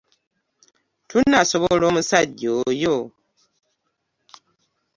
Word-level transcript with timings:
Tunaasobola 1.09 1.83
omusajja 1.91 2.49
oyo? 2.67 2.97